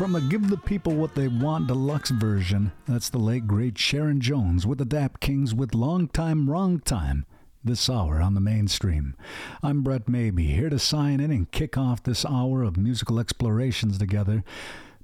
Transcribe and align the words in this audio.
From 0.00 0.12
the 0.12 0.20
Give 0.22 0.48
the 0.48 0.56
People 0.56 0.94
What 0.94 1.14
They 1.14 1.28
Want 1.28 1.66
deluxe 1.66 2.08
version, 2.08 2.72
that's 2.88 3.10
the 3.10 3.18
late 3.18 3.46
great 3.46 3.76
Sharon 3.76 4.18
Jones 4.18 4.66
with 4.66 4.78
the 4.78 4.86
Dap 4.86 5.20
Kings 5.20 5.54
with 5.54 5.74
Long 5.74 6.08
Time, 6.08 6.48
Wrong 6.48 6.78
Time 6.80 7.26
this 7.62 7.90
hour 7.90 8.18
on 8.18 8.32
the 8.32 8.40
mainstream. 8.40 9.14
I'm 9.62 9.82
Brett 9.82 10.08
Maybe, 10.08 10.46
here 10.46 10.70
to 10.70 10.78
sign 10.78 11.20
in 11.20 11.30
and 11.30 11.50
kick 11.50 11.76
off 11.76 12.02
this 12.02 12.24
hour 12.24 12.62
of 12.62 12.78
musical 12.78 13.20
explorations 13.20 13.98
together. 13.98 14.42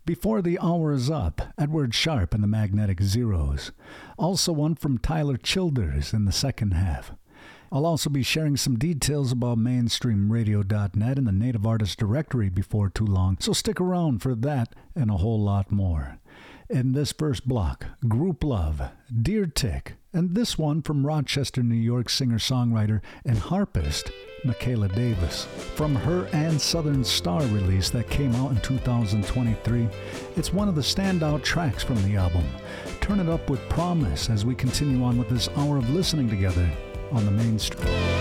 Before 0.07 0.41
the 0.41 0.59
hour 0.61 0.95
is 0.95 1.11
up, 1.11 1.43
Edward 1.59 1.95
Sharpe 1.95 2.33
and 2.33 2.43
the 2.43 2.49
Magnetic 2.49 3.03
Zeros. 3.03 3.73
Also, 4.17 4.51
one 4.51 4.77
from 4.77 4.97
Tyler 4.97 5.37
Childers 5.37 6.15
in 6.15 6.25
the 6.25 6.33
second 6.33 6.71
half. 6.71 7.13
I'll 7.73 7.87
also 7.87 8.11
be 8.11 8.23
sharing 8.23 8.57
some 8.57 8.79
details 8.79 9.33
about 9.33 9.59
mainstreamradio.net 9.59 11.19
and 11.19 11.27
the 11.27 11.33
Native 11.33 11.67
Artist 11.67 11.99
Directory 11.99 12.49
before 12.49 12.89
too 12.89 13.07
long, 13.07 13.39
so 13.41 13.53
stick 13.53 13.81
around 13.81 14.23
for 14.23 14.35
that 14.37 14.75
and 14.95 15.11
a 15.11 15.17
whole 15.17 15.43
lot 15.43 15.73
more. 15.73 16.19
In 16.71 16.93
this 16.93 17.13
first 17.13 17.47
block, 17.47 17.87
Group 18.09 18.45
Love, 18.45 18.83
Deer 19.23 19.47
Tick, 19.47 19.95
and 20.13 20.35
this 20.35 20.57
one 20.57 20.83
from 20.83 21.07
Rochester, 21.07 21.63
New 21.63 21.75
York 21.75 22.09
singer 22.09 22.39
songwriter 22.39 23.01
and 23.25 23.39
harpist 23.39 24.11
Mikaela 24.45 24.93
Davis. 24.95 25.45
From 25.75 25.95
her 25.95 26.27
and 26.33 26.61
Southern 26.61 27.05
Star 27.05 27.43
release 27.43 27.91
that 27.91 28.11
came 28.11 28.35
out 28.37 28.53
in 28.53 28.61
2023, 28.61 29.89
it's 30.37 30.53
one 30.53 30.69
of 30.69 30.75
the 30.75 30.81
standout 30.81 31.43
tracks 31.43 31.83
from 31.83 32.03
the 32.05 32.17
album. 32.17 32.45
Turn 33.01 33.21
it 33.21 33.29
up 33.29 33.51
with 33.51 33.69
promise 33.69 34.31
as 34.31 34.45
we 34.45 34.55
continue 34.55 35.03
on 35.05 35.19
with 35.19 35.29
this 35.29 35.49
hour 35.57 35.77
of 35.77 35.91
listening 35.91 36.29
together 36.29 36.69
on 37.13 37.25
the 37.25 38.16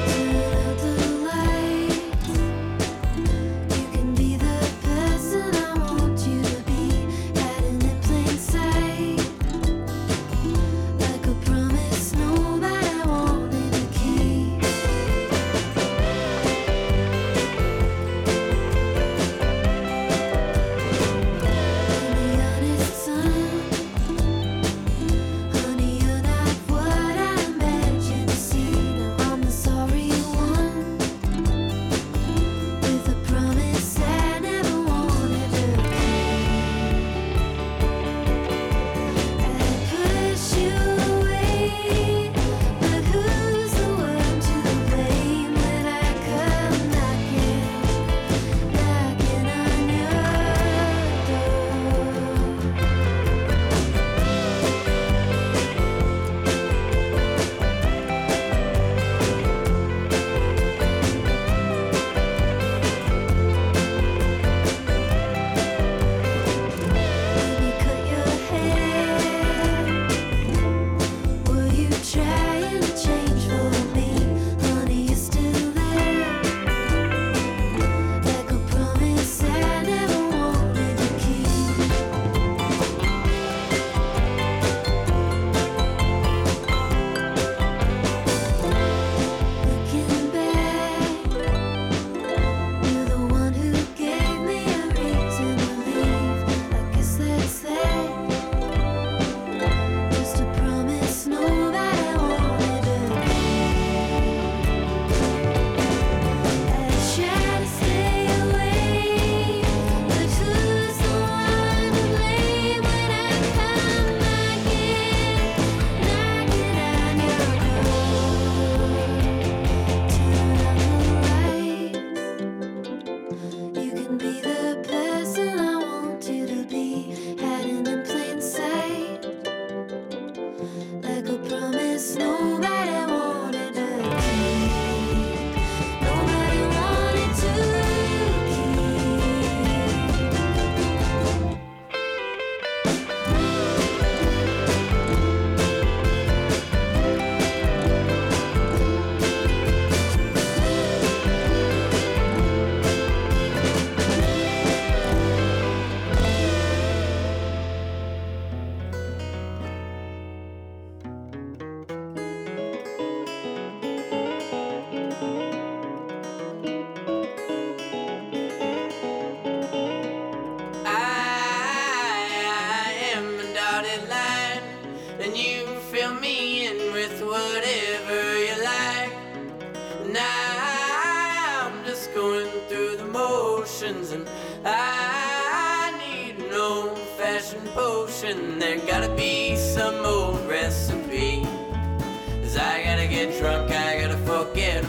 mainstream. 193.09 193.31
sure 193.31 194.84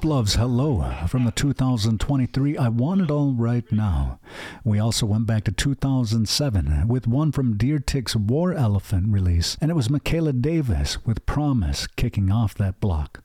Love's 0.00 0.36
Hello 0.36 1.06
from 1.06 1.26
the 1.26 1.30
2023 1.30 2.56
I 2.56 2.68
Want 2.68 3.02
It 3.02 3.10
All 3.10 3.34
Right 3.34 3.70
Now. 3.70 4.18
We 4.64 4.78
also 4.78 5.04
went 5.04 5.26
back 5.26 5.44
to 5.44 5.52
2007 5.52 6.88
with 6.88 7.06
one 7.06 7.30
from 7.30 7.58
Deer 7.58 7.78
Tick's 7.78 8.16
War 8.16 8.54
Elephant 8.54 9.12
release, 9.12 9.58
and 9.60 9.70
it 9.70 9.74
was 9.74 9.88
Mikaela 9.88 10.40
Davis 10.40 11.04
with 11.04 11.26
Promise 11.26 11.86
kicking 11.88 12.32
off 12.32 12.54
that 12.54 12.80
block. 12.80 13.22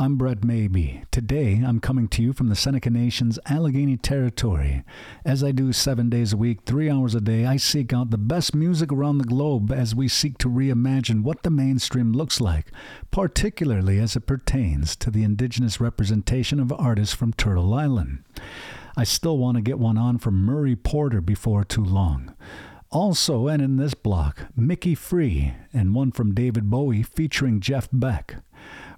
I'm 0.00 0.16
Brett 0.16 0.42
Maybe. 0.42 1.04
Today, 1.10 1.62
I'm 1.62 1.78
coming 1.78 2.08
to 2.08 2.22
you 2.22 2.32
from 2.32 2.48
the 2.48 2.56
Seneca 2.56 2.88
Nation's 2.88 3.38
Allegany 3.46 4.00
Territory. 4.00 4.82
As 5.26 5.44
I 5.44 5.52
do 5.52 5.74
seven 5.74 6.08
days 6.08 6.32
a 6.32 6.38
week, 6.38 6.60
three 6.64 6.88
hours 6.88 7.14
a 7.14 7.20
day, 7.20 7.44
I 7.44 7.58
seek 7.58 7.92
out 7.92 8.08
the 8.08 8.16
best 8.16 8.54
music 8.54 8.90
around 8.90 9.18
the 9.18 9.24
globe 9.24 9.70
as 9.70 9.94
we 9.94 10.08
seek 10.08 10.38
to 10.38 10.48
reimagine 10.48 11.22
what 11.22 11.42
the 11.42 11.50
mainstream 11.50 12.14
looks 12.14 12.40
like, 12.40 12.68
particularly 13.10 13.98
as 13.98 14.16
it 14.16 14.26
pertains 14.26 14.96
to 14.96 15.10
the 15.10 15.22
indigenous 15.22 15.82
representation 15.82 16.60
of 16.60 16.72
artists 16.72 17.14
from 17.14 17.34
Turtle 17.34 17.74
Island. 17.74 18.24
I 18.96 19.04
still 19.04 19.36
want 19.36 19.56
to 19.56 19.62
get 19.62 19.78
one 19.78 19.98
on 19.98 20.16
from 20.16 20.46
Murray 20.46 20.76
Porter 20.76 21.20
before 21.20 21.62
too 21.62 21.84
long. 21.84 22.34
Also, 22.90 23.48
and 23.48 23.60
in 23.60 23.76
this 23.76 23.92
block, 23.92 24.46
Micki 24.58 24.96
Free, 24.96 25.52
and 25.74 25.94
one 25.94 26.10
from 26.10 26.32
David 26.32 26.70
Bowie 26.70 27.02
featuring 27.02 27.60
Jeff 27.60 27.86
Beck. 27.92 28.36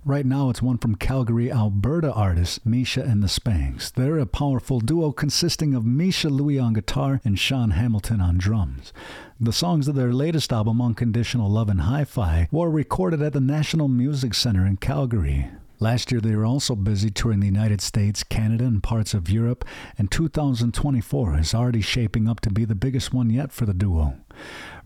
Right 0.04 0.26
now, 0.26 0.50
it's 0.50 0.60
one 0.60 0.78
from 0.78 0.96
Calgary, 0.96 1.52
Alberta 1.52 2.12
artists 2.12 2.58
Miesha 2.66 3.08
and 3.08 3.22
the 3.22 3.28
Spanks. 3.28 3.88
They're 3.88 4.18
a 4.18 4.26
powerful 4.26 4.80
duo 4.80 5.12
consisting 5.12 5.74
of 5.74 5.84
Miesha 5.84 6.28
Louie 6.28 6.58
on 6.58 6.72
guitar 6.72 7.20
and 7.24 7.38
Sean 7.38 7.70
Hamilton 7.70 8.20
on 8.20 8.36
drums. 8.36 8.92
The 9.38 9.52
songs 9.52 9.86
of 9.86 9.94
their 9.94 10.12
latest 10.12 10.52
album, 10.52 10.82
Unconditional 10.82 11.48
Love 11.48 11.68
and 11.68 11.82
Hi 11.82 12.02
Fi, 12.02 12.48
were 12.50 12.68
recorded 12.68 13.22
at 13.22 13.32
the 13.32 13.40
National 13.40 13.86
Music 13.86 14.34
Center 14.34 14.66
in 14.66 14.76
Calgary. 14.78 15.50
Last 15.82 16.12
year, 16.12 16.20
they 16.20 16.36
were 16.36 16.46
also 16.46 16.76
busy 16.76 17.10
touring 17.10 17.40
the 17.40 17.46
United 17.46 17.80
States, 17.80 18.22
Canada, 18.22 18.66
and 18.66 18.80
parts 18.80 19.14
of 19.14 19.28
Europe, 19.28 19.64
and 19.98 20.08
2024 20.12 21.40
is 21.40 21.54
already 21.54 21.80
shaping 21.80 22.28
up 22.28 22.38
to 22.42 22.50
be 22.50 22.64
the 22.64 22.76
biggest 22.76 23.12
one 23.12 23.30
yet 23.30 23.50
for 23.50 23.66
the 23.66 23.74
duo. 23.74 24.14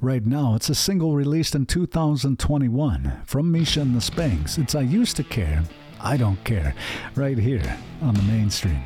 Right 0.01 0.25
now, 0.25 0.55
it's 0.55 0.71
a 0.71 0.75
single 0.75 1.15
released 1.15 1.55
in 1.55 1.67
2021 1.67 3.21
from 3.27 3.53
Miesha 3.53 3.83
and 3.83 3.95
the 3.95 4.01
Spanks. 4.01 4.57
It's 4.57 4.75
I 4.75 4.81
Used 4.81 5.17
to 5.17 5.25
Care, 5.25 5.65
I 6.01 6.17
Don't 6.17 6.43
Care, 6.45 6.75
right 7.15 7.37
here 7.37 7.77
on 8.01 8.15
the 8.15 8.23
mainstream. 8.23 8.83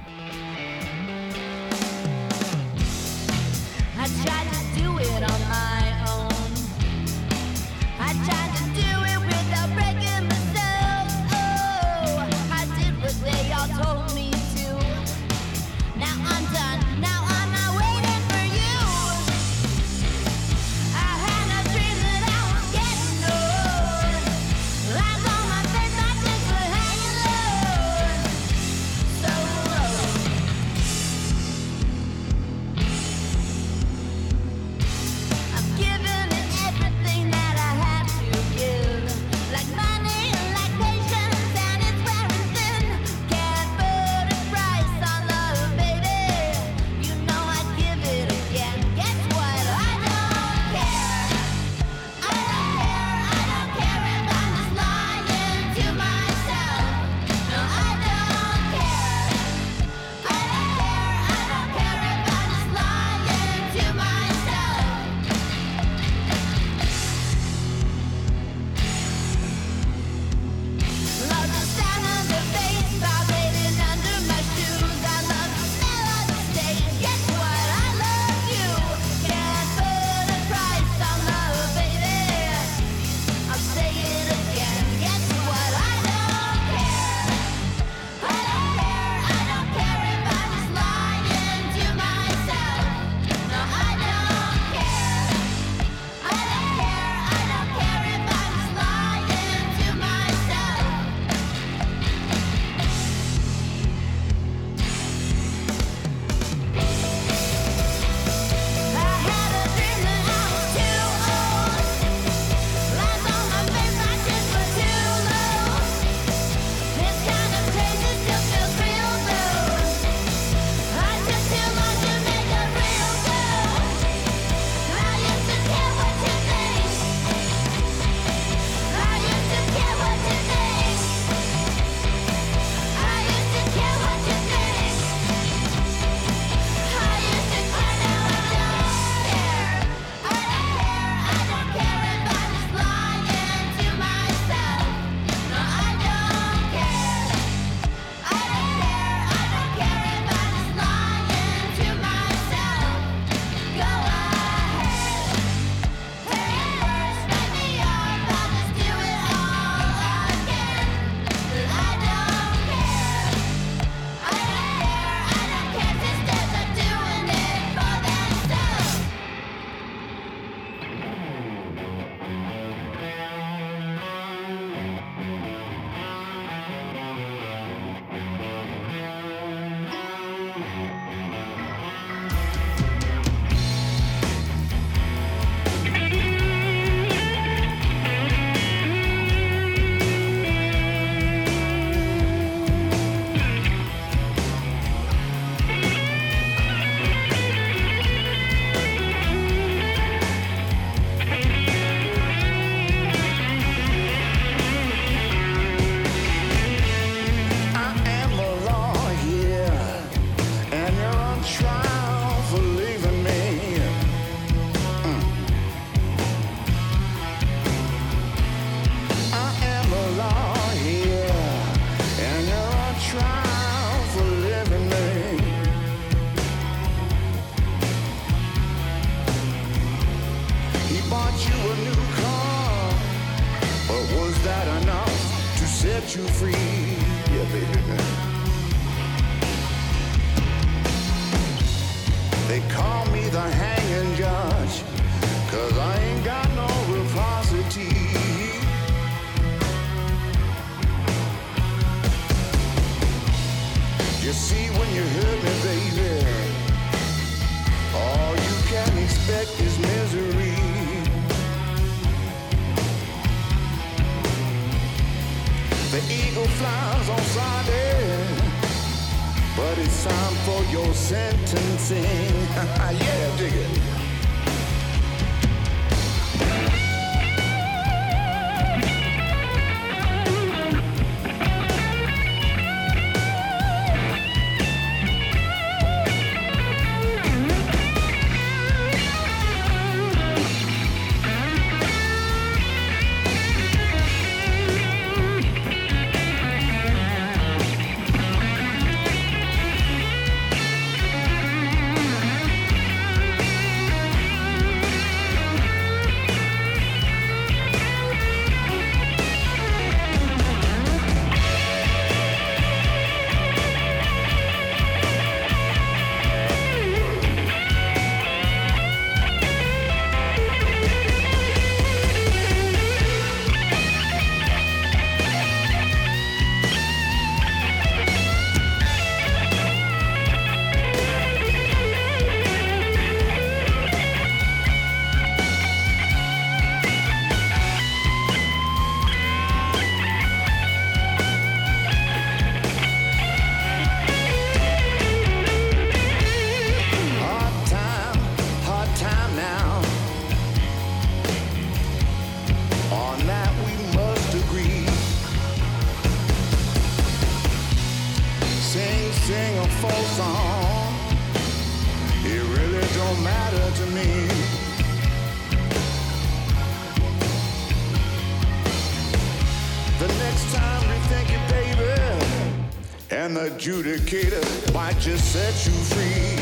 adjudicator 373.61 374.73
might 374.73 374.99
just 374.99 375.33
set 375.33 375.67
you 375.67 375.73
free. 375.93 376.39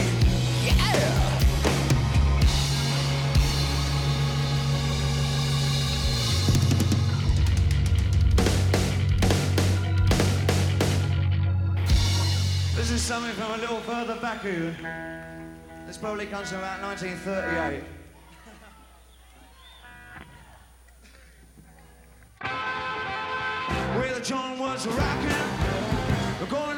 Yeah! 0.65 1.41
This 12.77 12.93
is 12.93 13.03
something 13.03 13.33
from 13.33 13.51
a 13.51 13.57
little 13.57 13.81
further 13.81 14.15
back. 14.21 14.43
Who 14.43 14.71
This 15.89 15.97
probably 15.97 16.27
comes 16.27 16.51
from 16.51 16.59
about 16.59 16.81
1938. 16.83 17.83
Where 23.99 24.15
the 24.15 24.21
John 24.21 24.57
was 24.61 24.87
rocking, 24.87 25.33
we're 26.41 26.47
going 26.47 26.78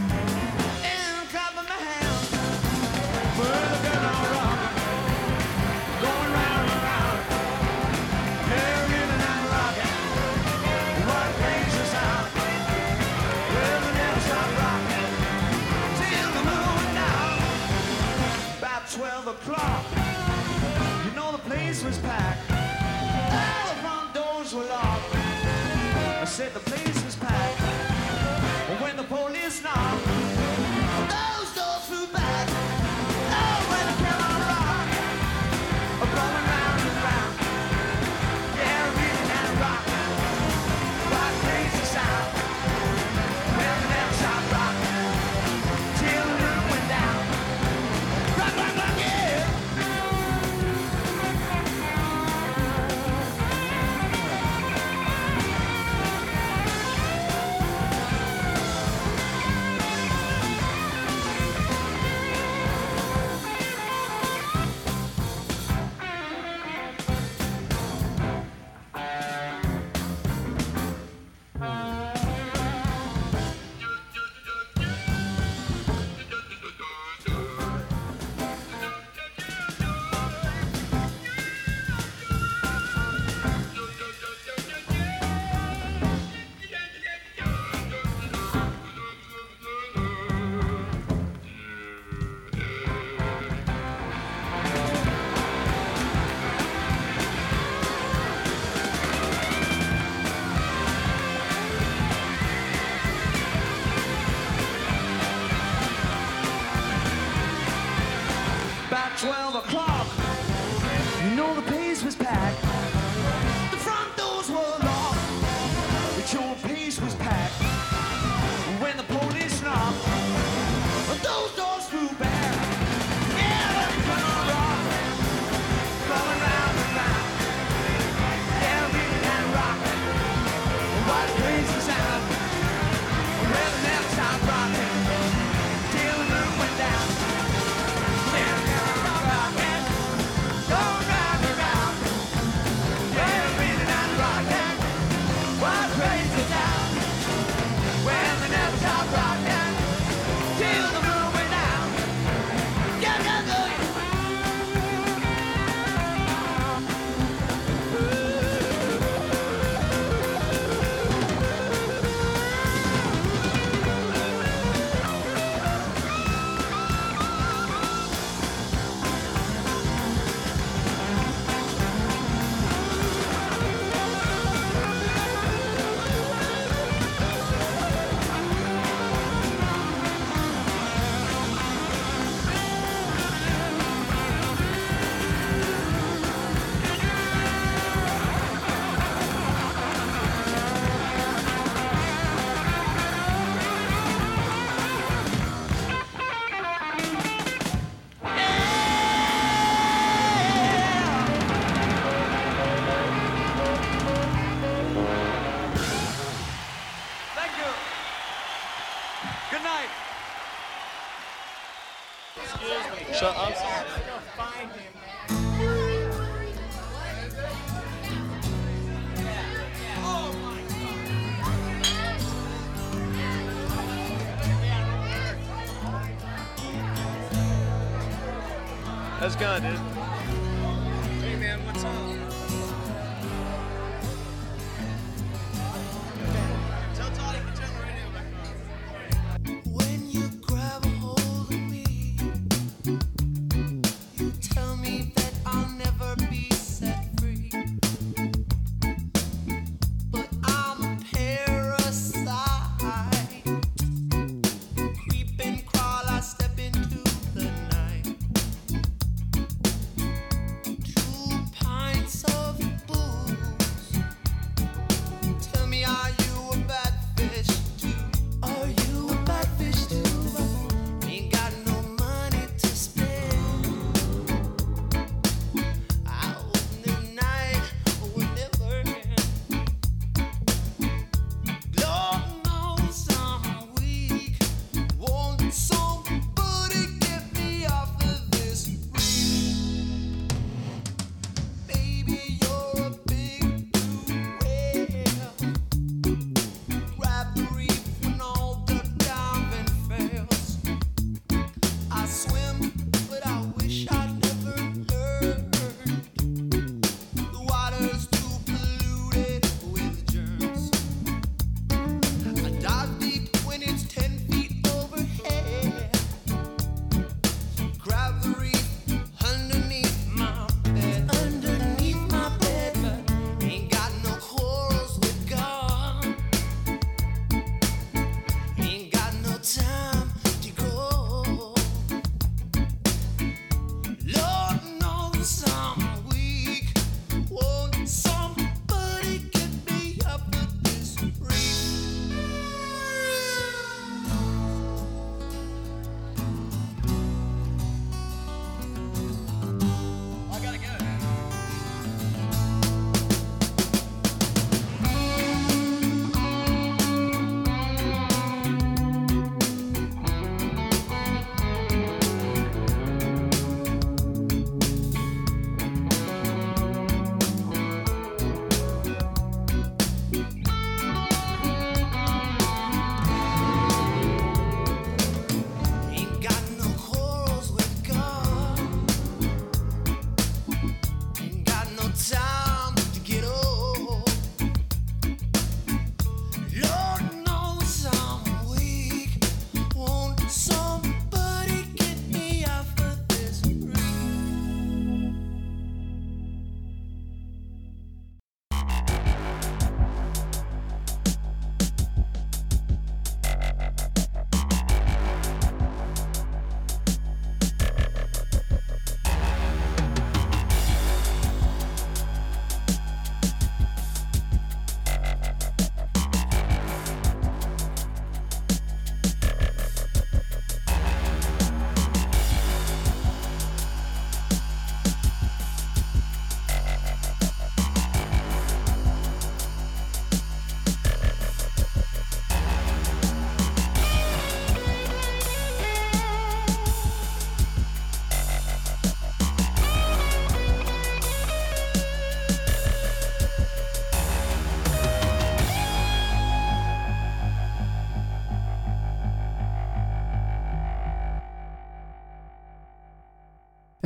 o'clock. 19.31 19.85
You 21.05 21.11
know 21.15 21.31
the 21.31 21.43
place 21.49 21.83
was 21.83 21.97
packed. 21.99 22.51
All 22.51 23.67
the 23.69 23.77
front 23.81 24.13
doors 24.13 24.53
were 24.53 24.65
locked. 24.65 25.15
I 25.15 26.25
said 26.25 26.53
the 26.53 26.59
place 26.59 27.03
was 27.05 27.15
packed. 27.15 27.59
But 28.67 28.81
when 28.81 28.97
the 28.97 29.03
police 29.03 29.63
knocked. 29.63 29.90
Mm-hmm. 71.61 72.00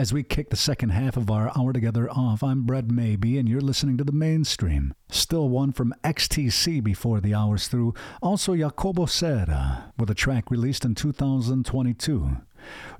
As 0.06 0.13
we 0.13 0.22
kick 0.22 0.52
the 0.52 0.56
second 0.56 0.89
half 0.89 1.18
of 1.18 1.32
our 1.32 1.52
hour 1.58 1.74
together 1.74 2.08
off, 2.12 2.44
I'm 2.44 2.62
Brett 2.62 2.91
Maybe, 2.91 3.39
and 3.39 3.50
you're 3.50 3.60
listening 3.60 3.98
to 3.98 4.04
the 4.04 4.12
mainstream. 4.12 4.94
Still 5.10 5.50
one 5.50 5.72
from 5.72 5.96
XTC 6.04 6.84
before 6.84 7.20
the 7.20 7.34
hour's 7.34 7.68
through. 7.68 7.96
Also, 8.22 8.56
Jacobo 8.56 9.08
Serra 9.08 9.91
with 9.98 10.12
a 10.12 10.13
track 10.13 10.52
released 10.52 10.86
in 10.86 10.94
2022. 10.94 12.38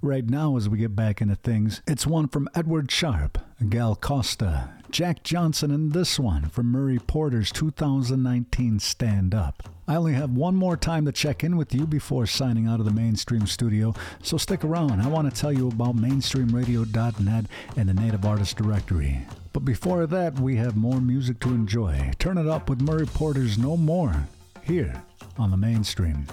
Right 0.01 0.30
now, 0.30 0.58
as 0.58 0.69
we 0.69 0.78
get 0.78 0.95
back 0.95 1.21
into 1.21 1.36
things, 1.36 1.82
it's 1.88 2.08
one 2.08 2.28
from 2.28 2.49
Edward 2.54 2.91
Sharpe, 2.91 3.38
Gal 3.69 3.95
Costa, 3.95 4.69
Jack 4.91 5.23
Johnson, 5.23 5.71
and 5.71 5.93
this 5.93 6.19
one 6.19 6.49
from 6.49 6.67
Murray 6.67 6.99
Porter's 6.99 7.51
2019 7.51 8.80
Stand 8.80 9.34
Up. 9.34 9.69
I 9.88 9.95
only 9.95 10.13
have 10.13 10.32
one 10.32 10.56
more 10.56 10.78
time 10.78 11.06
to 11.06 11.12
check 11.12 11.43
in 11.43 11.58
with 11.58 11.73
you 11.73 11.86
before 11.86 12.25
signing 12.25 12.67
out 12.67 12.80
of 12.80 12.86
the 12.86 12.91
mainstream 12.91 13.45
studio, 13.45 13.93
so 14.23 14.38
stick 14.38 14.63
around. 14.63 15.01
I 15.01 15.08
want 15.08 15.32
to 15.32 15.39
tell 15.39 15.54
you 15.54 15.67
about 15.67 15.95
mainstreamradio.net 15.95 17.45
and 17.78 17.89
the 17.89 17.93
Native 17.93 18.25
Artist 18.25 18.58
Directory. 18.58 19.21
But 19.54 19.63
before 19.63 20.08
that, 20.08 20.39
we 20.39 20.56
have 20.56 20.75
more 20.75 20.99
music 20.99 21.39
to 21.41 21.49
enjoy. 21.49 22.12
Turn 22.17 22.38
it 22.38 22.47
up 22.47 22.69
with 22.69 22.82
Murray 22.82 23.06
Porter's 23.06 23.58
No 23.58 23.78
More, 23.78 24.28
here 24.63 25.04
on 25.38 25.51
the 25.51 25.58
mainstream. 25.58 26.25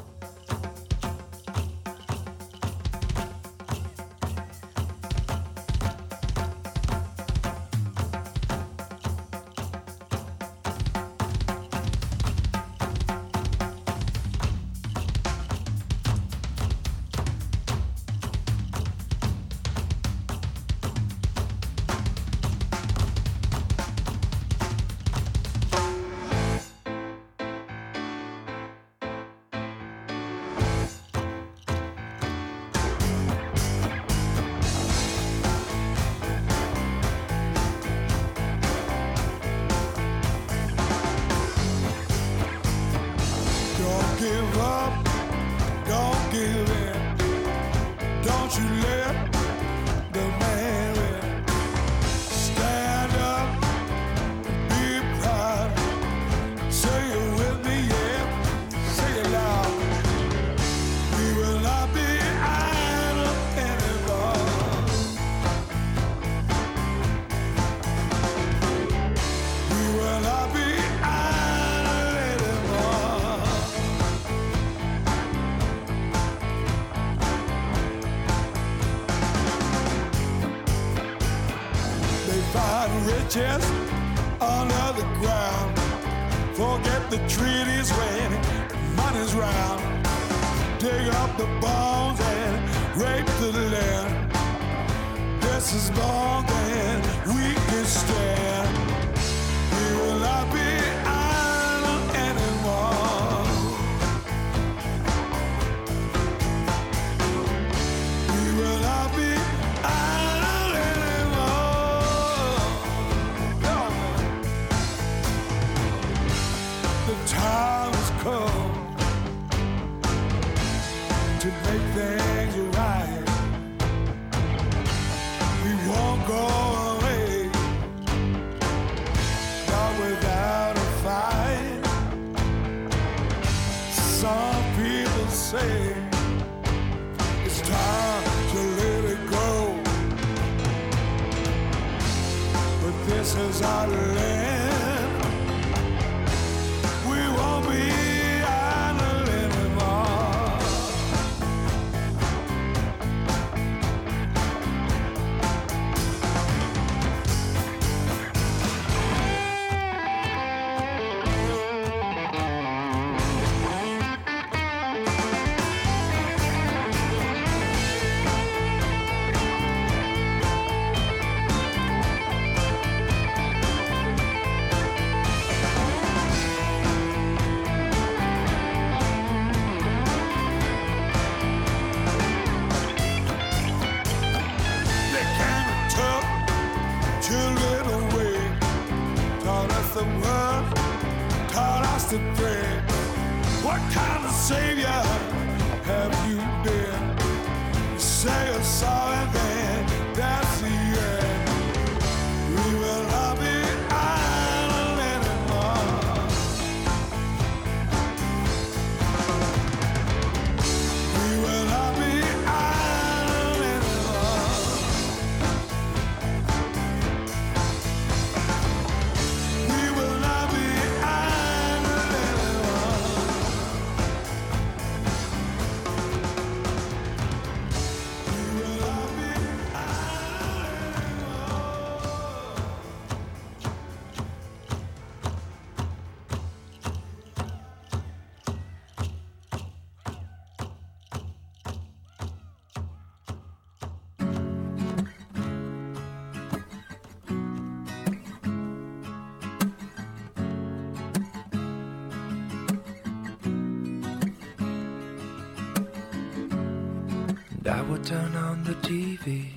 Would 257.92 258.04
turn 258.04 258.34
on 258.36 258.64
the 258.64 258.74
TV 258.76 259.50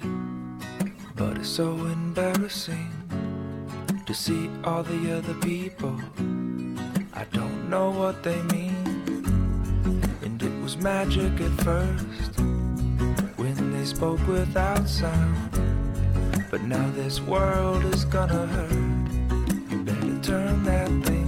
But 1.15 1.37
it's 1.37 1.47
so 1.47 1.71
embarrassing 1.71 2.91
to 4.05 4.13
see 4.13 4.49
all 4.65 4.83
the 4.83 5.17
other 5.17 5.35
people. 5.35 5.95
I 7.13 7.23
don't 7.31 7.69
know 7.69 7.91
what 7.91 8.23
they 8.23 8.41
mean. 8.55 8.75
And 10.21 10.43
it 10.43 10.51
was 10.61 10.75
magic 10.75 11.39
at 11.39 11.55
first 11.63 12.31
when 13.37 13.71
they 13.71 13.85
spoke 13.85 14.27
without 14.27 14.85
sound. 14.89 15.51
But 16.51 16.61
now 16.63 16.89
this 16.91 17.21
world 17.21 17.85
is 17.85 18.03
gonna 18.03 18.47
hurt. 18.47 19.07
You 19.71 19.77
better 19.83 20.19
turn 20.21 20.63
that 20.65 20.89
thing 21.05 21.24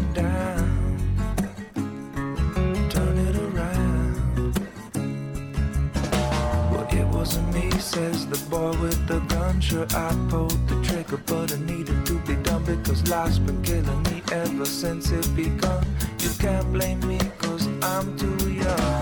the 8.29 8.37
boy 8.49 8.71
with 8.81 9.07
the 9.07 9.19
gun. 9.33 9.61
Sure, 9.61 9.87
I 9.95 10.13
pulled 10.29 10.67
the 10.67 10.81
trigger, 10.83 11.17
but 11.25 11.51
it 11.51 11.59
needed 11.59 12.05
to 12.05 12.19
be 12.19 12.35
done 12.35 12.63
because 12.63 13.07
life's 13.09 13.39
been 13.39 13.61
killing 13.61 14.03
me 14.03 14.21
ever 14.31 14.65
since 14.65 15.11
it 15.11 15.35
begun. 15.35 15.85
You 16.19 16.29
can't 16.39 16.71
blame 16.73 16.99
me, 17.07 17.19
cause 17.37 17.67
I'm 17.81 18.17
too 18.17 18.51
young. 18.51 18.96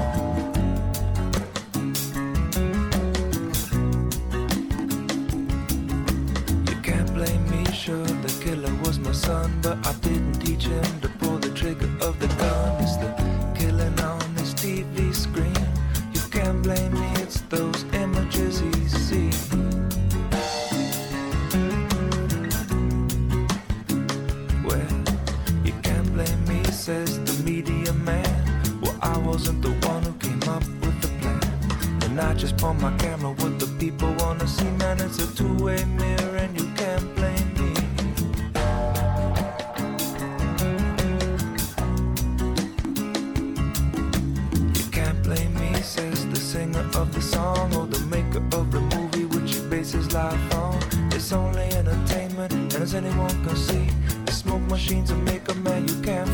Anyone 52.96 53.43
can 53.43 53.56
see, 53.58 53.89
the 54.26 54.32
smoke 54.32 54.62
machines 54.64 55.12
will 55.12 55.20
make 55.22 55.48
a 55.50 55.56
man. 55.56 55.88
You 55.88 56.02
can't 56.02 56.30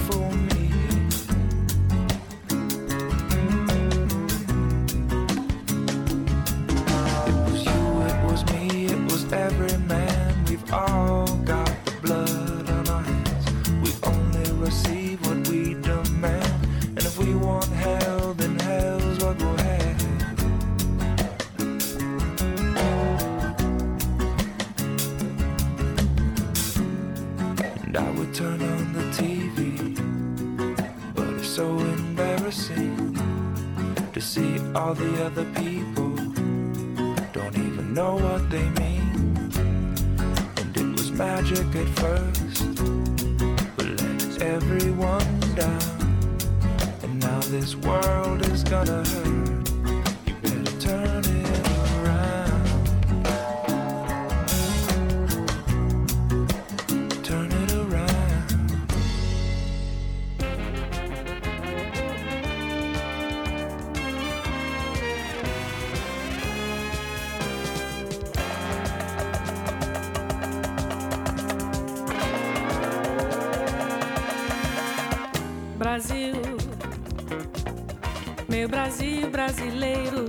brasileiro, 79.41 80.27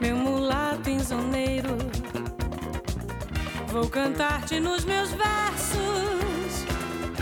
meu 0.00 0.16
mulato 0.16 0.88
insoneiro, 0.88 1.76
vou 3.68 3.86
cantar-te 3.86 4.58
nos 4.58 4.86
meus 4.86 5.10
versos. 5.10 6.64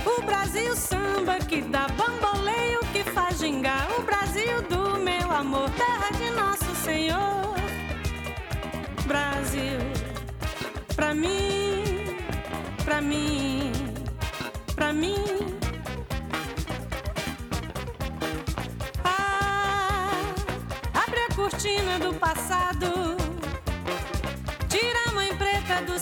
O 0.07 0.23
Brasil 0.23 0.77
samba 0.77 1.39
que 1.39 1.63
dá 1.63 1.89
bamboleio, 1.89 2.79
que 2.93 3.03
faz 3.03 3.41
gingar 3.41 3.89
o 3.99 4.03
Brasil 4.03 4.63
do 4.69 4.97
meu 5.01 5.29
amor, 5.33 5.69
terra 5.71 6.11
de 6.17 6.31
nosso 6.37 6.73
Senhor. 6.85 7.57
Brasil, 9.09 9.81
pra 10.95 11.13
mim, 11.13 11.83
pra 12.85 13.01
mim, 13.01 13.73
pra 14.77 14.93
mim. 14.93 15.60
Cortina 21.51 21.99
do 21.99 22.15
passado, 22.15 23.17
tira 24.69 25.09
a 25.09 25.13
mãe 25.13 25.35
preta 25.37 25.83
do 25.83 25.99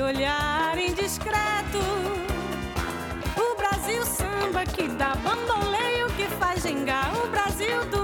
olhar 0.00 0.76
indiscreto. 0.78 1.78
O 3.36 3.56
Brasil 3.56 4.04
samba 4.04 4.64
que 4.64 4.88
dá 4.88 5.14
bamboleio, 5.16 6.06
que 6.16 6.26
faz 6.38 6.62
gingar 6.62 7.12
o 7.24 7.28
Brasil 7.28 7.84
do 7.86 8.03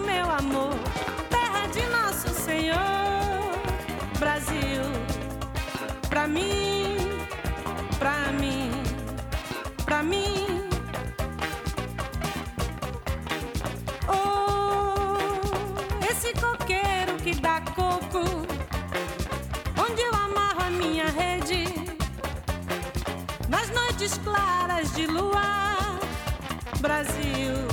nas 23.50 23.68
noites 23.70 24.16
claras 24.24 24.94
de 24.94 25.06
luar. 25.06 25.98
Brasil, 26.80 27.66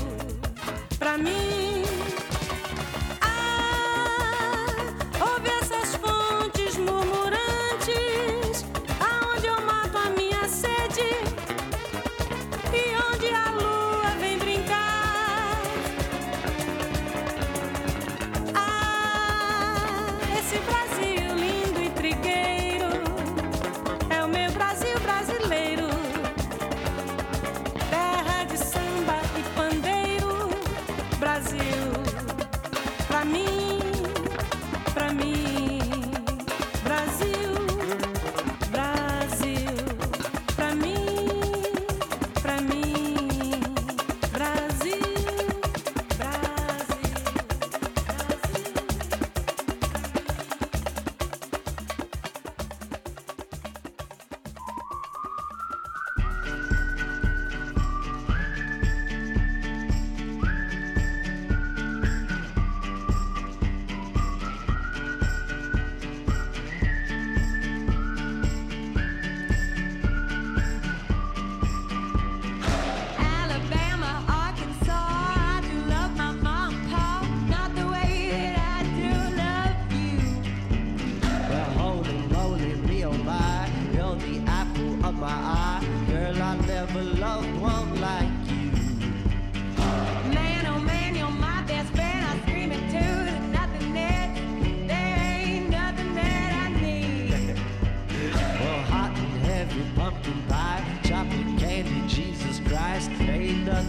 pra 0.97 1.17
mim. 1.17 1.76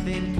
Nothing 0.08 0.37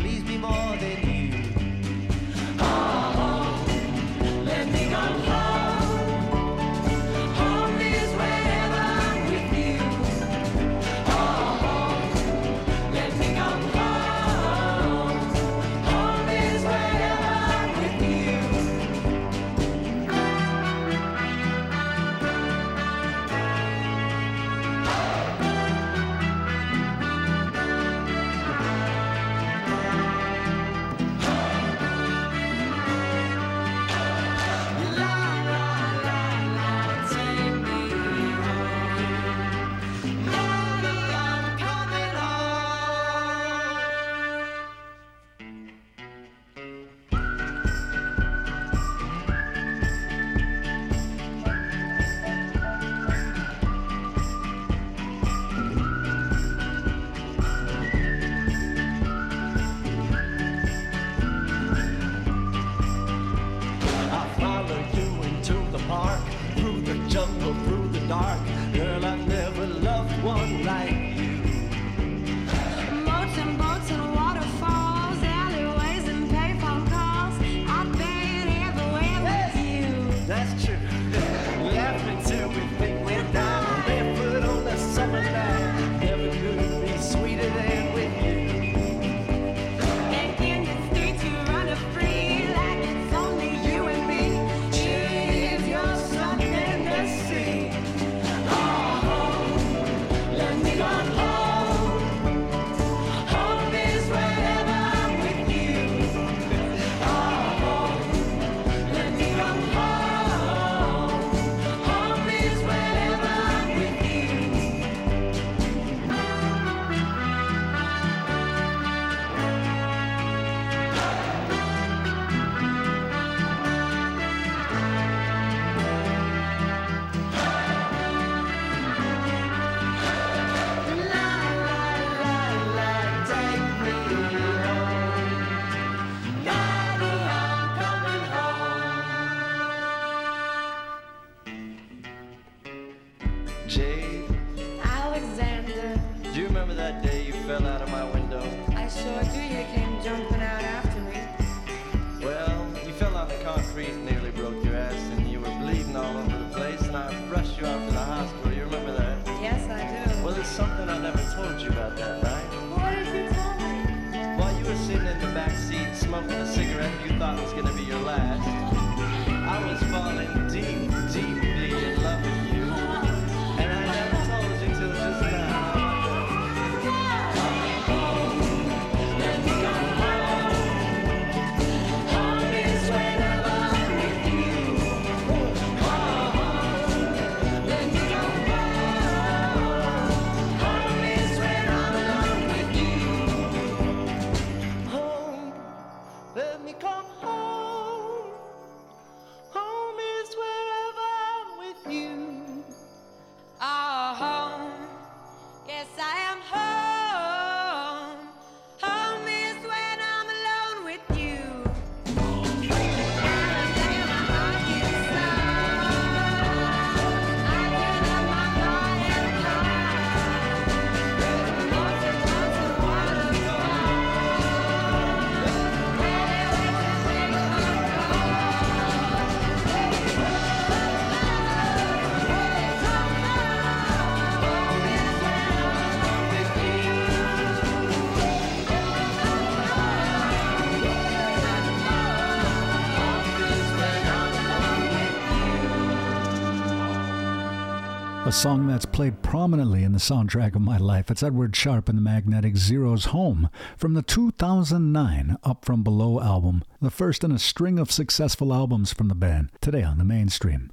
song 248.39 248.69
that's 248.69 248.87
played 248.87 249.21
prominently 249.21 249.83
in 249.83 249.91
the 249.91 249.99
soundtrack 249.99 250.55
of 250.55 250.61
my 250.61 250.77
life. 250.77 251.11
It's 251.11 251.25
Edward 251.25 251.57
Sharpe 251.57 251.89
and 251.89 251.99
the 251.99 252.03
Magnetic 252.03 252.57
Zeros 252.57 253.07
Home 253.07 253.51
from 253.77 253.95
the 253.95 254.03
2009 254.03 255.37
Up 255.43 255.65
From 255.65 255.83
Below 255.83 256.21
album, 256.21 256.63
the 256.81 256.89
first 256.89 257.25
in 257.25 257.33
a 257.33 257.39
string 257.41 257.81
of 257.81 257.91
successful 257.91 258.55
albums 258.55 258.93
from 258.93 259.09
the 259.09 259.17
band, 259.17 259.51
today 259.61 259.83
on 259.83 259.99
the 259.99 260.05
mainstream. 260.05 260.71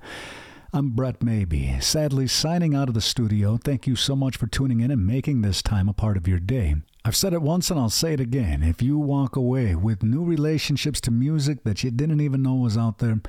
I'm 0.73 0.91
Brett 0.91 1.23
Maybe, 1.23 1.75
sadly 1.79 2.27
signing 2.27 2.75
out 2.75 2.87
of 2.87 2.93
the 2.93 3.01
studio. 3.01 3.57
Thank 3.57 3.87
you 3.87 3.95
so 3.95 4.15
much 4.15 4.37
for 4.37 4.45
tuning 4.45 4.81
in 4.81 4.91
and 4.91 5.07
making 5.07 5.41
this 5.41 5.63
time 5.63 5.89
a 5.89 5.93
part 5.93 6.17
of 6.17 6.27
your 6.27 6.39
day. 6.39 6.75
I've 7.03 7.15
said 7.15 7.33
it 7.33 7.41
once 7.41 7.71
and 7.71 7.79
I'll 7.79 7.89
say 7.89 8.13
it 8.13 8.19
again. 8.19 8.61
If 8.61 8.83
you 8.83 8.99
walk 8.99 9.35
away 9.35 9.73
with 9.73 10.03
new 10.03 10.23
relationships 10.23 11.01
to 11.01 11.09
music 11.09 11.63
that 11.63 11.83
you 11.83 11.89
didn't 11.89 12.21
even 12.21 12.43
know 12.43 12.53
was 12.53 12.77
out 12.77 12.99
there, 12.99 13.21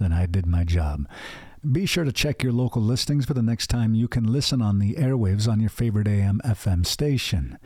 then 0.00 0.12
I 0.12 0.26
did 0.26 0.44
my 0.44 0.64
job. 0.64 1.06
Be 1.72 1.86
sure 1.86 2.04
to 2.04 2.12
check 2.12 2.42
your 2.42 2.52
local 2.52 2.82
listings 2.82 3.24
for 3.24 3.34
the 3.34 3.42
next 3.42 3.68
time 3.68 3.94
you 3.94 4.08
can 4.08 4.24
listen 4.24 4.60
on 4.60 4.78
the 4.78 4.94
airwaves 4.94 5.48
on 5.50 5.60
your 5.60 5.70
favorite 5.70 6.06
AM 6.06 6.40
FM 6.44 6.86
station. 6.86 7.58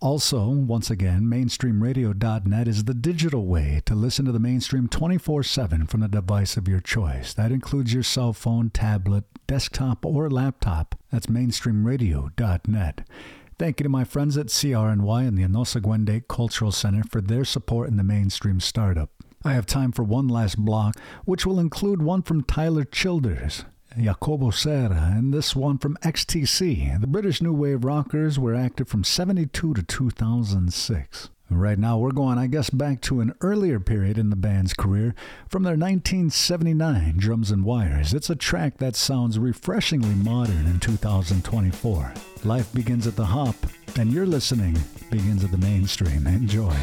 Also, 0.00 0.48
once 0.48 0.90
again, 0.90 1.22
mainstreamradio.net 1.22 2.68
is 2.68 2.84
the 2.84 2.94
digital 2.94 3.46
way 3.46 3.80
to 3.86 3.94
listen 3.94 4.24
to 4.26 4.32
the 4.32 4.38
mainstream 4.38 4.88
24 4.88 5.42
7 5.42 5.86
from 5.86 6.00
the 6.00 6.08
device 6.08 6.56
of 6.56 6.68
your 6.68 6.80
choice. 6.80 7.32
That 7.32 7.52
includes 7.52 7.94
your 7.94 8.02
cell 8.02 8.32
phone, 8.32 8.70
tablet, 8.70 9.24
desktop, 9.46 10.04
or 10.04 10.28
laptop. 10.28 10.94
That's 11.10 11.26
mainstreamradio.net. 11.26 13.08
Thank 13.58 13.80
you 13.80 13.84
to 13.84 13.88
my 13.88 14.04
friends 14.04 14.36
at 14.36 14.48
CRNY 14.48 15.26
and 15.26 15.38
the 15.38 15.44
Anosa 15.44 15.80
Gwende 15.80 16.28
Cultural 16.28 16.72
Center 16.72 17.02
for 17.04 17.22
their 17.22 17.44
support 17.44 17.88
in 17.88 17.96
the 17.96 18.04
mainstream 18.04 18.60
startup. 18.60 19.15
I 19.46 19.52
have 19.52 19.66
time 19.66 19.92
for 19.92 20.02
one 20.02 20.26
last 20.26 20.58
block, 20.58 20.96
which 21.24 21.46
will 21.46 21.60
include 21.60 22.02
one 22.02 22.22
from 22.22 22.42
Tyler 22.42 22.82
Childers, 22.82 23.64
Jacobo 23.96 24.50
Serra, 24.50 25.12
and 25.16 25.32
this 25.32 25.54
one 25.54 25.78
from 25.78 25.96
XTC. 26.02 27.00
The 27.00 27.06
British 27.06 27.40
New 27.40 27.52
Wave 27.52 27.84
Rockers 27.84 28.40
were 28.40 28.56
active 28.56 28.88
from 28.88 29.04
72 29.04 29.74
to 29.74 29.82
2006. 29.84 31.30
Right 31.48 31.78
now, 31.78 31.96
we're 31.96 32.10
going, 32.10 32.38
I 32.38 32.48
guess, 32.48 32.70
back 32.70 33.00
to 33.02 33.20
an 33.20 33.34
earlier 33.40 33.78
period 33.78 34.18
in 34.18 34.30
the 34.30 34.36
band's 34.36 34.74
career 34.74 35.14
from 35.48 35.62
their 35.62 35.76
1979 35.76 37.14
Drums 37.16 37.52
and 37.52 37.64
Wires. 37.64 38.12
It's 38.12 38.30
a 38.30 38.34
track 38.34 38.78
that 38.78 38.96
sounds 38.96 39.38
refreshingly 39.38 40.16
modern 40.16 40.66
in 40.66 40.80
2024. 40.80 42.14
Life 42.42 42.74
begins 42.74 43.06
at 43.06 43.14
the 43.14 43.26
hop, 43.26 43.54
and 43.96 44.12
your 44.12 44.26
listening 44.26 44.76
begins 45.08 45.44
at 45.44 45.52
the 45.52 45.58
mainstream. 45.58 46.26
Enjoy. 46.26 46.74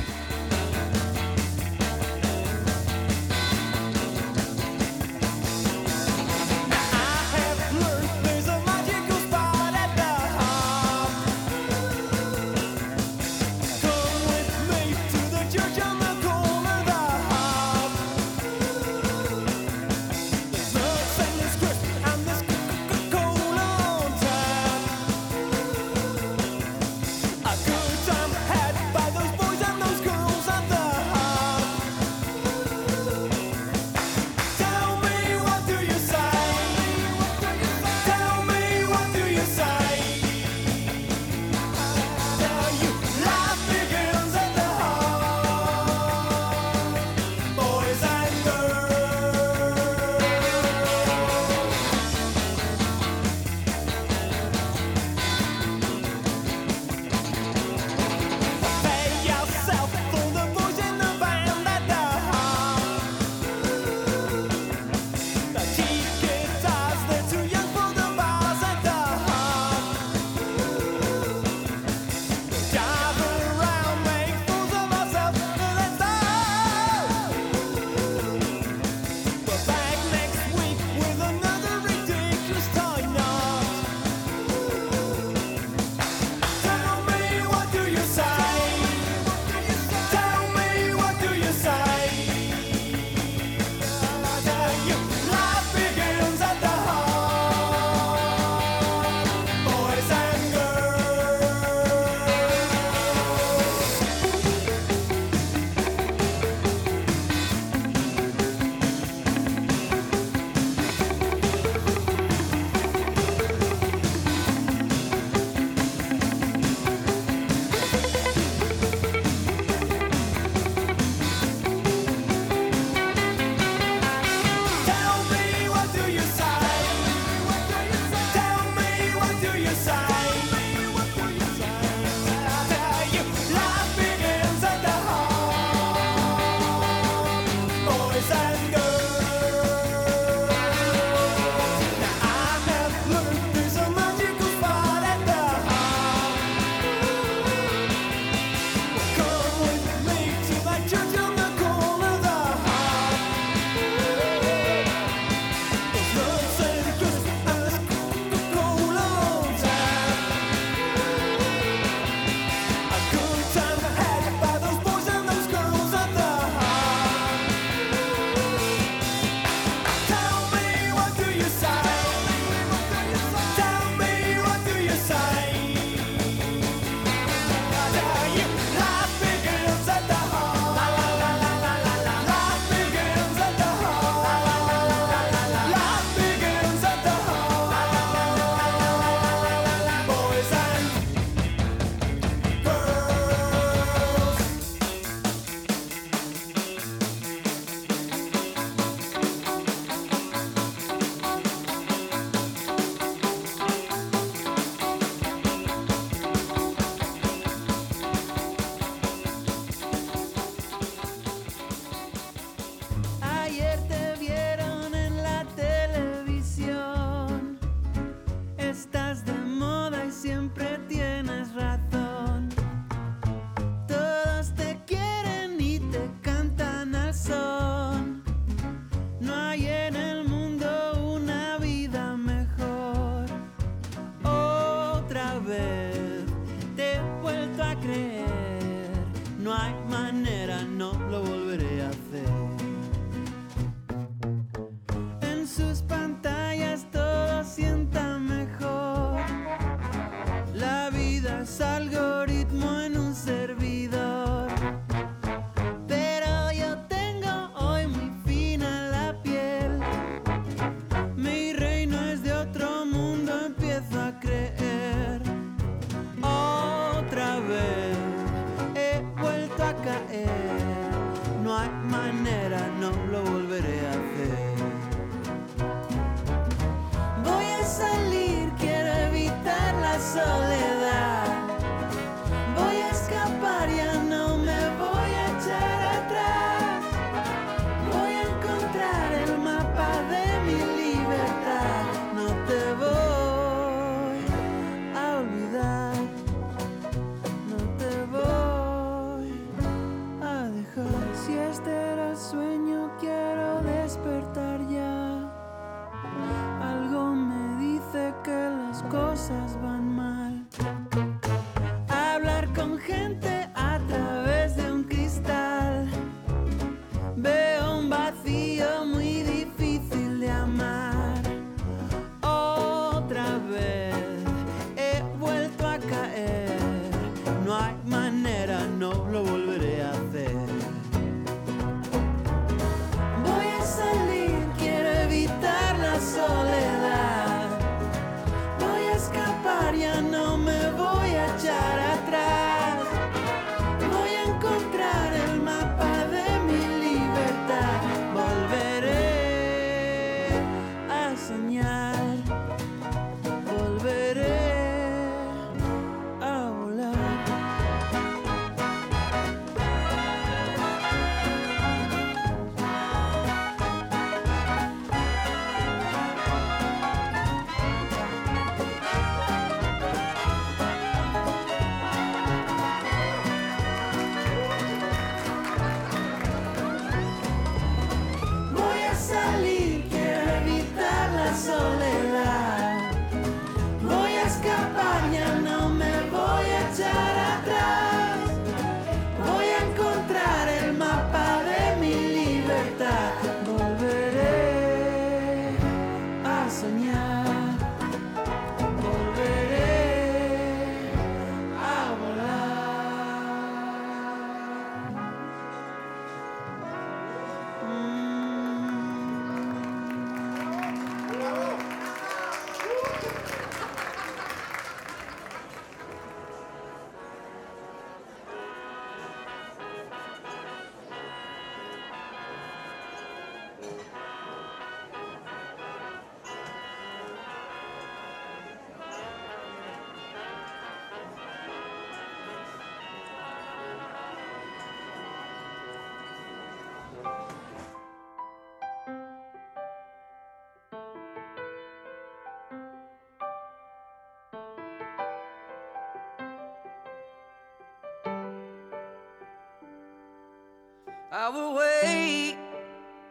I 451.15 451.29
will 451.29 451.53
wait 451.53 452.37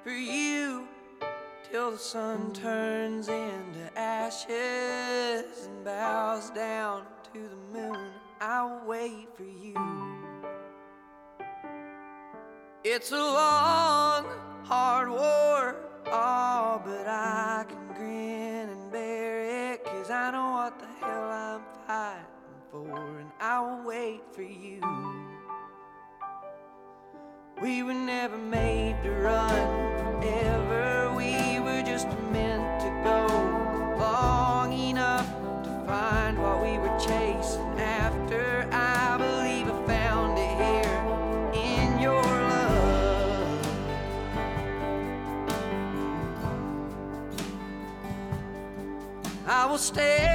for 0.03 0.11
you 0.11 0.89
till 1.71 1.93
the 1.93 1.99
sun 1.99 2.53
turns 2.53 3.29
into 3.29 3.97
ashes 3.97 5.69
and 5.69 5.85
bows 5.85 6.51
down 6.51 7.05
to 7.33 7.49
the 7.49 7.79
moon. 7.79 8.11
I'll 8.41 8.83
wait 8.85 9.29
for 9.37 9.45
you. 9.45 9.77
It's 12.83 13.13
a 13.13 13.17
long, 13.17 14.27
hard 14.65 15.09
war. 15.09 15.72
We 27.63 27.85
were 27.85 27.95
never 27.95 28.37
made 28.37 28.97
to 29.05 29.13
run 29.13 30.21
forever. 30.21 31.15
We 31.15 31.61
were 31.61 31.81
just 31.83 32.09
meant 32.33 32.81
to 32.81 32.89
go 33.05 33.27
long 33.97 34.73
enough 34.73 35.29
to 35.63 35.85
find 35.87 36.43
what 36.43 36.61
we 36.61 36.79
were 36.79 36.99
chasing 36.99 37.79
after. 37.79 38.69
I 38.73 39.17
believe 39.17 39.69
I 39.69 39.87
found 39.87 40.39
it 40.41 40.57
here 40.59 40.99
in 41.55 42.01
your 42.01 42.21
love. 42.25 43.67
I 49.47 49.67
will 49.67 49.79
stay. 49.79 50.32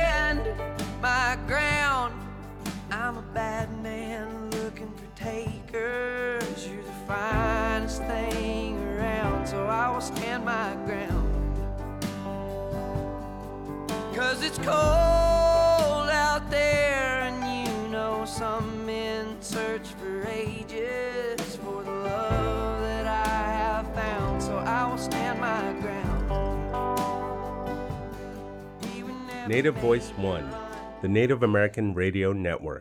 it's 14.47 14.57
cold 14.59 16.09
out 16.09 16.49
there, 16.49 17.23
and 17.23 17.67
you 17.67 17.89
know 17.89 18.23
some 18.23 18.85
men 18.85 19.35
search 19.41 19.89
for 19.99 20.25
ages 20.25 21.57
for 21.57 21.83
the 21.83 21.91
love 21.91 22.81
that 22.81 23.05
I 23.05 23.27
have 23.63 23.93
found. 23.93 24.41
So 24.41 24.55
I 24.55 24.89
will 24.89 24.97
stand 24.97 25.41
my 25.41 25.73
ground. 25.81 26.07
Native 29.49 29.75
Voice 29.75 30.11
One, 30.11 30.49
the 31.01 31.09
Native 31.09 31.43
American 31.43 31.93
Radio 31.93 32.31
Network. 32.31 32.75